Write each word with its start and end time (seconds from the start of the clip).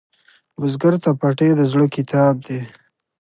بزګر 0.59 0.93
ته 1.03 1.09
پټی 1.19 1.49
د 1.59 1.61
زړۀ 1.71 1.85
کتاب 1.95 2.33
دی 2.45 2.59